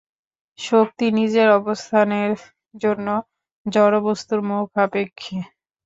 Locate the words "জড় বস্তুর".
3.65-4.39